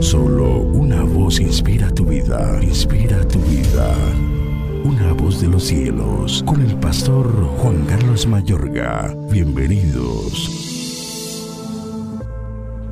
Solo 0.00 0.60
una 0.60 1.02
voz 1.02 1.40
inspira 1.40 1.90
tu 1.90 2.04
vida, 2.06 2.58
inspira 2.62 3.26
tu 3.28 3.38
vida. 3.40 3.94
Una 4.84 5.12
voz 5.12 5.40
de 5.40 5.48
los 5.48 5.64
cielos, 5.64 6.42
con 6.46 6.60
el 6.60 6.76
pastor 6.76 7.26
Juan 7.58 7.84
Carlos 7.86 8.26
Mayorga. 8.26 9.14
Bienvenidos. 9.30 10.66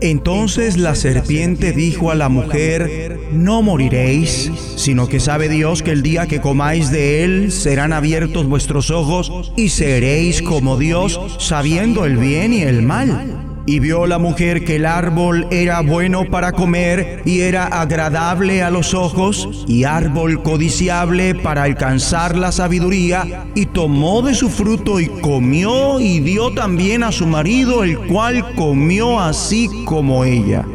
Entonces 0.00 0.78
la 0.78 0.94
serpiente 0.94 1.72
dijo 1.72 2.10
a 2.10 2.14
la 2.14 2.28
mujer, 2.28 3.20
no 3.32 3.62
moriréis, 3.62 4.50
sino 4.76 5.08
que 5.08 5.20
sabe 5.20 5.48
Dios 5.48 5.82
que 5.82 5.90
el 5.90 6.02
día 6.02 6.26
que 6.26 6.40
comáis 6.40 6.90
de 6.90 7.24
él 7.24 7.52
serán 7.52 7.92
abiertos 7.92 8.46
vuestros 8.46 8.90
ojos 8.90 9.52
y 9.56 9.68
seréis 9.68 10.42
como 10.42 10.78
Dios, 10.78 11.20
sabiendo 11.38 12.04
el 12.04 12.16
bien 12.16 12.52
y 12.52 12.62
el 12.62 12.82
mal. 12.82 13.49
Y 13.70 13.78
vio 13.78 14.08
la 14.08 14.18
mujer 14.18 14.64
que 14.64 14.74
el 14.74 14.84
árbol 14.84 15.46
era 15.52 15.80
bueno 15.80 16.24
para 16.28 16.50
comer 16.50 17.22
y 17.24 17.42
era 17.42 17.66
agradable 17.66 18.64
a 18.64 18.70
los 18.70 18.94
ojos 18.94 19.64
y 19.68 19.84
árbol 19.84 20.42
codiciable 20.42 21.36
para 21.36 21.62
alcanzar 21.62 22.36
la 22.36 22.50
sabiduría 22.50 23.46
y 23.54 23.66
tomó 23.66 24.22
de 24.22 24.34
su 24.34 24.48
fruto 24.48 24.98
y 24.98 25.06
comió 25.06 26.00
y 26.00 26.18
dio 26.18 26.52
también 26.52 27.04
a 27.04 27.12
su 27.12 27.28
marido 27.28 27.84
el 27.84 27.96
cual 28.08 28.56
comió 28.56 29.20
así 29.20 29.70
como 29.84 30.24
ella. 30.24 30.66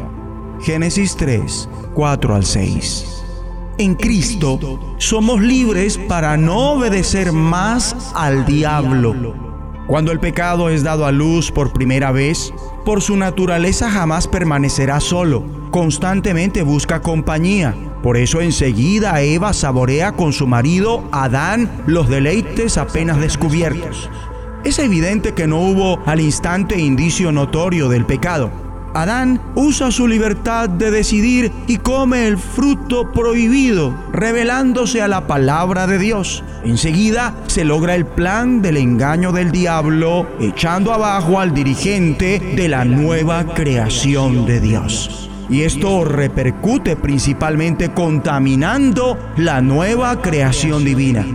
Génesis 0.62 1.16
3, 1.16 1.68
4 1.92 2.34
al 2.34 2.46
6. 2.46 3.24
En 3.76 3.94
Cristo 3.94 4.96
somos 4.96 5.42
libres 5.42 5.98
para 5.98 6.38
no 6.38 6.72
obedecer 6.72 7.30
más 7.30 7.94
al 8.14 8.46
diablo 8.46 9.45
cuando 9.86 10.12
el 10.12 10.20
pecado 10.20 10.68
es 10.68 10.82
dado 10.82 11.06
a 11.06 11.12
luz 11.12 11.52
por 11.52 11.72
primera 11.72 12.12
vez, 12.12 12.52
por 12.84 13.02
su 13.02 13.16
naturaleza 13.16 13.90
jamás 13.90 14.26
permanecerá 14.26 15.00
solo, 15.00 15.44
constantemente 15.70 16.62
busca 16.62 17.02
compañía. 17.02 17.74
Por 18.02 18.16
eso 18.16 18.40
enseguida 18.40 19.20
Eva 19.22 19.52
saborea 19.52 20.12
con 20.12 20.32
su 20.32 20.46
marido 20.46 21.04
Adán 21.12 21.84
los 21.86 22.08
deleites 22.08 22.78
apenas 22.78 23.20
descubiertos. 23.20 24.10
Es 24.64 24.78
evidente 24.78 25.34
que 25.34 25.46
no 25.46 25.58
hubo 25.60 26.00
al 26.06 26.20
instante 26.20 26.78
indicio 26.78 27.30
notorio 27.30 27.88
del 27.88 28.04
pecado 28.04 28.65
Adán 28.96 29.42
usa 29.54 29.90
su 29.90 30.08
libertad 30.08 30.70
de 30.70 30.90
decidir 30.90 31.52
y 31.66 31.76
come 31.76 32.26
el 32.26 32.38
fruto 32.38 33.12
prohibido, 33.12 33.94
revelándose 34.10 35.02
a 35.02 35.08
la 35.08 35.26
palabra 35.26 35.86
de 35.86 35.98
Dios. 35.98 36.42
Enseguida 36.64 37.34
se 37.46 37.66
logra 37.66 37.94
el 37.94 38.06
plan 38.06 38.62
del 38.62 38.78
engaño 38.78 39.32
del 39.32 39.52
diablo, 39.52 40.26
echando 40.40 40.94
abajo 40.94 41.38
al 41.38 41.52
dirigente 41.52 42.38
de 42.56 42.68
la 42.70 42.86
nueva 42.86 43.44
creación 43.52 44.46
de 44.46 44.60
Dios. 44.60 45.28
Y 45.50 45.64
esto 45.64 46.06
repercute 46.06 46.96
principalmente 46.96 47.90
contaminando 47.90 49.18
la 49.36 49.60
nueva 49.60 50.22
creación 50.22 50.86
divina. 50.86 51.26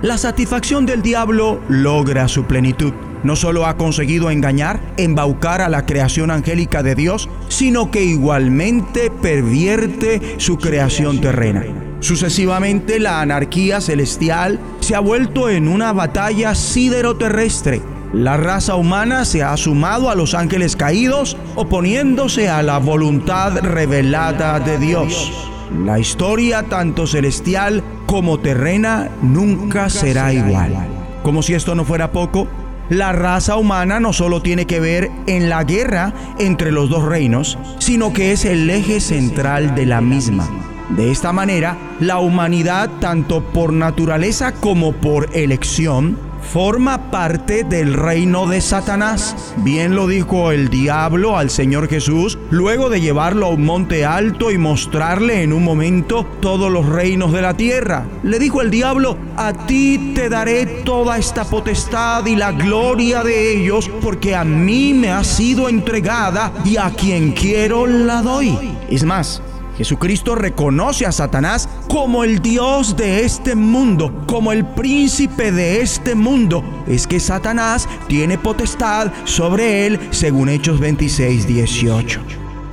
La 0.00 0.16
satisfacción 0.16 0.86
del 0.86 1.02
diablo 1.02 1.60
logra 1.68 2.28
su 2.28 2.44
plenitud 2.44 2.94
no 3.22 3.36
solo 3.36 3.66
ha 3.66 3.76
conseguido 3.76 4.30
engañar, 4.30 4.80
embaucar 4.96 5.60
a 5.60 5.68
la 5.68 5.86
creación 5.86 6.30
angélica 6.30 6.82
de 6.82 6.94
Dios, 6.94 7.28
sino 7.48 7.90
que 7.90 8.02
igualmente 8.02 9.10
pervierte 9.10 10.36
su 10.38 10.58
creación 10.58 11.20
terrena. 11.20 11.64
Sucesivamente 12.00 12.98
la 12.98 13.20
anarquía 13.20 13.80
celestial 13.80 14.58
se 14.80 14.94
ha 14.94 15.00
vuelto 15.00 15.50
en 15.50 15.68
una 15.68 15.92
batalla 15.92 16.54
sidero-terrestre. 16.54 17.82
La 18.12 18.36
raza 18.36 18.74
humana 18.74 19.24
se 19.24 19.42
ha 19.42 19.56
sumado 19.56 20.10
a 20.10 20.14
los 20.14 20.34
ángeles 20.34 20.74
caídos, 20.76 21.36
oponiéndose 21.54 22.48
a 22.48 22.62
la 22.62 22.78
voluntad 22.78 23.58
revelada 23.58 24.58
de 24.60 24.78
Dios. 24.78 25.48
La 25.84 25.98
historia 26.00 26.64
tanto 26.64 27.06
celestial 27.06 27.84
como 28.06 28.40
terrena 28.40 29.08
nunca 29.22 29.88
será 29.88 30.32
igual. 30.32 30.74
Como 31.22 31.42
si 31.42 31.54
esto 31.54 31.76
no 31.76 31.84
fuera 31.84 32.10
poco, 32.10 32.48
la 32.90 33.12
raza 33.12 33.56
humana 33.56 34.00
no 34.00 34.12
solo 34.12 34.42
tiene 34.42 34.66
que 34.66 34.80
ver 34.80 35.10
en 35.26 35.48
la 35.48 35.64
guerra 35.64 36.12
entre 36.38 36.72
los 36.72 36.90
dos 36.90 37.04
reinos, 37.04 37.56
sino 37.78 38.12
que 38.12 38.32
es 38.32 38.44
el 38.44 38.68
eje 38.68 39.00
central 39.00 39.74
de 39.74 39.86
la 39.86 40.00
misma. 40.00 40.48
De 40.90 41.12
esta 41.12 41.32
manera, 41.32 41.78
la 42.00 42.18
humanidad, 42.18 42.90
tanto 43.00 43.44
por 43.44 43.72
naturaleza 43.72 44.52
como 44.52 44.92
por 44.92 45.28
elección, 45.36 46.18
forma 46.42 47.10
parte 47.10 47.64
del 47.64 47.94
reino 47.94 48.46
de 48.46 48.60
Satanás. 48.60 49.54
Bien 49.58 49.94
lo 49.94 50.06
dijo 50.06 50.52
el 50.52 50.68
diablo 50.68 51.36
al 51.36 51.50
Señor 51.50 51.88
Jesús 51.88 52.38
luego 52.50 52.88
de 52.88 53.00
llevarlo 53.00 53.46
a 53.46 53.50
un 53.50 53.64
monte 53.64 54.04
alto 54.04 54.50
y 54.50 54.58
mostrarle 54.58 55.42
en 55.42 55.52
un 55.52 55.64
momento 55.64 56.26
todos 56.40 56.70
los 56.70 56.86
reinos 56.86 57.32
de 57.32 57.42
la 57.42 57.54
tierra. 57.54 58.06
Le 58.22 58.38
dijo 58.38 58.60
el 58.62 58.70
diablo, 58.70 59.16
a 59.36 59.52
ti 59.66 60.12
te 60.14 60.28
daré 60.28 60.66
toda 60.84 61.18
esta 61.18 61.44
potestad 61.44 62.26
y 62.26 62.36
la 62.36 62.52
gloria 62.52 63.22
de 63.22 63.56
ellos, 63.56 63.90
porque 64.02 64.34
a 64.34 64.44
mí 64.44 64.94
me 64.94 65.10
ha 65.10 65.24
sido 65.24 65.68
entregada 65.68 66.52
y 66.64 66.76
a 66.76 66.90
quien 66.90 67.32
quiero 67.32 67.86
la 67.86 68.22
doy. 68.22 68.56
Es 68.88 69.04
más, 69.04 69.42
Jesucristo 69.80 70.34
reconoce 70.34 71.06
a 71.06 71.12
Satanás 71.12 71.66
como 71.88 72.22
el 72.22 72.40
Dios 72.40 72.98
de 72.98 73.24
este 73.24 73.54
mundo, 73.54 74.12
como 74.26 74.52
el 74.52 74.66
príncipe 74.66 75.52
de 75.52 75.80
este 75.80 76.14
mundo. 76.14 76.62
Es 76.86 77.06
que 77.06 77.18
Satanás 77.18 77.88
tiene 78.06 78.36
potestad 78.36 79.10
sobre 79.24 79.86
él, 79.86 79.98
según 80.10 80.50
Hechos 80.50 80.80
26, 80.80 81.46
18. 81.46 82.20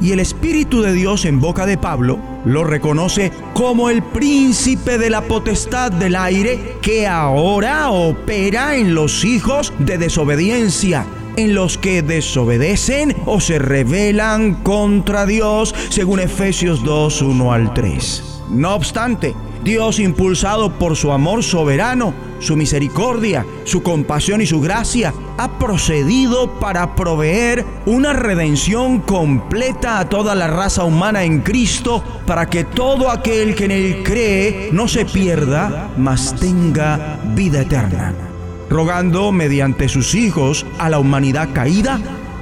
Y 0.02 0.12
el 0.12 0.20
Espíritu 0.20 0.82
de 0.82 0.92
Dios 0.92 1.24
en 1.24 1.40
boca 1.40 1.66
de 1.66 1.78
Pablo 1.78 2.20
lo 2.44 2.66
reconoce 2.66 3.32
como 3.54 3.90
el 3.90 4.04
príncipe 4.04 4.98
de 4.98 5.10
la 5.10 5.22
potestad 5.22 5.94
del 5.94 6.18
aire 6.18 6.76
que 6.82 7.08
ahora 7.08 7.90
opera 7.90 8.76
en 8.76 8.94
los 8.94 9.24
hijos 9.24 9.72
de 9.80 9.98
desobediencia 9.98 11.06
en 11.38 11.54
los 11.56 11.78
que 11.78 12.02
desobedecen 12.02 13.16
o 13.26 13.40
se 13.40 13.60
rebelan 13.60 14.56
contra 14.56 15.26
Dios, 15.26 15.74
según 15.90 16.20
Efesios 16.20 16.84
2, 16.84 17.22
1 17.22 17.54
al 17.54 17.74
3. 17.74 18.24
No 18.50 18.76
obstante, 18.76 19.36
Dios, 19.64 20.00
impulsado 20.00 20.72
por 20.80 20.96
su 20.96 21.12
amor 21.12 21.44
soberano, 21.44 22.14
su 22.40 22.56
misericordia, 22.56 23.46
su 23.66 23.84
compasión 23.84 24.42
y 24.42 24.46
su 24.46 24.62
gracia, 24.62 25.14
ha 25.38 25.60
procedido 25.60 26.60
para 26.60 26.96
proveer 26.96 27.66
una 27.86 28.14
redención 28.14 29.00
completa 29.00 30.00
a 30.00 30.10
toda 30.10 30.36
la 30.36 30.48
raza 30.48 30.84
humana 30.84 31.24
en 31.24 31.42
Cristo, 31.42 32.04
para 32.26 32.50
que 32.50 32.64
todo 32.64 33.12
aquel 33.12 33.56
que 33.56 33.66
en 33.66 33.72
él 33.72 34.04
cree 34.04 34.70
no 34.72 34.88
se 34.88 35.06
pierda, 35.06 35.90
mas 35.98 36.36
tenga 36.40 37.20
vida 37.36 37.62
eterna 37.62 38.27
rogando 38.70 39.32
mediante 39.32 39.88
sus 39.88 40.16
hijos 40.16 40.66
a 40.80 40.90
la 40.90 41.00
humanidad 41.00 41.50
caída, 41.54 42.00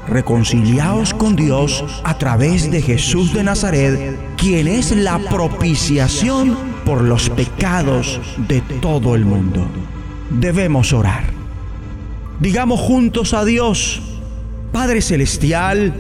reconciliaos 0.08 1.14
con 1.14 1.36
Dios 1.36 1.84
a 2.04 2.18
través 2.18 2.72
de 2.72 2.82
Jesús 2.82 3.34
de 3.34 3.44
Nazaret, 3.44 4.18
quien 4.38 4.68
es 4.68 4.96
la 4.96 5.20
propiciación 5.20 6.58
por 6.86 7.02
los 7.02 7.30
pecados 7.30 8.20
de 8.48 8.62
todo 8.62 9.16
el 9.16 9.26
mundo. 9.26 9.66
Debemos 10.30 10.94
orar. 10.94 11.24
Digamos 12.40 12.80
juntos 12.80 13.34
a 13.34 13.46
Dios, 13.46 14.02
Padre 14.72 15.02
Celestial, 15.02 15.94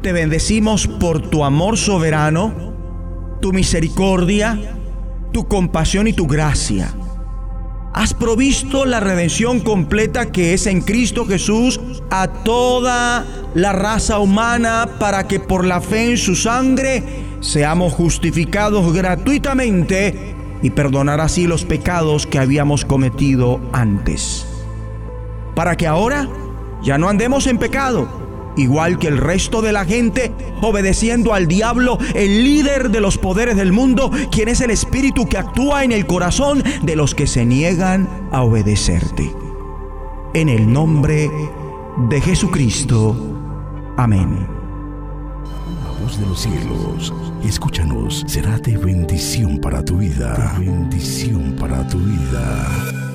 te 0.00 0.12
bendecimos 0.12 0.86
por 0.86 1.20
tu 1.22 1.44
amor 1.44 1.76
soberano, 1.76 2.72
tu 3.40 3.52
misericordia, 3.52 4.76
tu 5.32 5.48
compasión 5.48 6.06
y 6.06 6.12
tu 6.12 6.26
gracia 6.26 6.94
has 7.92 8.14
provisto 8.14 8.86
la 8.86 9.00
redención 9.00 9.60
completa 9.60 10.32
que 10.32 10.54
es 10.54 10.66
en 10.66 10.80
Cristo 10.80 11.26
Jesús 11.26 11.80
a 12.10 12.28
toda 12.28 13.26
la 13.54 13.72
raza 13.72 14.18
humana 14.18 14.96
para 14.98 15.28
que 15.28 15.40
por 15.40 15.66
la 15.66 15.80
fe 15.80 16.10
en 16.10 16.16
su 16.16 16.34
sangre 16.34 17.02
seamos 17.40 17.92
justificados 17.92 18.92
gratuitamente 18.92 20.34
y 20.62 20.70
perdonar 20.70 21.20
así 21.20 21.46
los 21.46 21.64
pecados 21.64 22.26
que 22.26 22.38
habíamos 22.38 22.84
cometido 22.84 23.60
antes. 23.72 24.46
Para 25.54 25.76
que 25.76 25.86
ahora 25.86 26.28
ya 26.82 26.98
no 26.98 27.08
andemos 27.08 27.46
en 27.46 27.58
pecado 27.58 28.21
igual 28.56 28.98
que 28.98 29.08
el 29.08 29.18
resto 29.18 29.62
de 29.62 29.72
la 29.72 29.84
gente, 29.84 30.32
obedeciendo 30.60 31.34
al 31.34 31.46
diablo, 31.46 31.98
el 32.14 32.44
líder 32.44 32.90
de 32.90 33.00
los 33.00 33.18
poderes 33.18 33.56
del 33.56 33.72
mundo, 33.72 34.10
quien 34.30 34.48
es 34.48 34.60
el 34.60 34.70
espíritu 34.70 35.26
que 35.28 35.38
actúa 35.38 35.84
en 35.84 35.92
el 35.92 36.06
corazón 36.06 36.62
de 36.82 36.96
los 36.96 37.14
que 37.14 37.26
se 37.26 37.44
niegan 37.44 38.08
a 38.30 38.42
obedecerte. 38.42 39.30
En 40.34 40.48
el 40.48 40.72
nombre 40.72 41.30
de 42.08 42.20
Jesucristo. 42.20 43.16
Amén. 43.96 44.46
La 45.84 46.00
voz 46.00 46.18
de 46.18 46.26
los 46.26 46.40
cielos, 46.40 47.12
escúchanos, 47.44 48.24
será 48.26 48.58
de 48.58 48.76
bendición 48.76 49.58
para 49.58 49.84
tu 49.84 49.98
vida. 49.98 50.56
bendición 50.58 51.54
para 51.58 51.86
tu 51.86 51.98
vida. 51.98 53.11